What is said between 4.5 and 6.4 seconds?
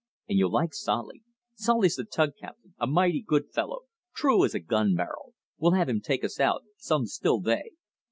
a gun barrel. We'll have him take us